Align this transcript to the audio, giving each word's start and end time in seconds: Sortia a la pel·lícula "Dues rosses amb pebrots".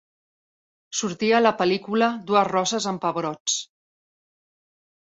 Sortia 0.99 1.35
a 1.39 1.41
la 1.43 1.51
pel·lícula 1.61 2.09
"Dues 2.33 2.51
rosses 2.51 2.91
amb 2.95 3.05
pebrots". 3.07 3.63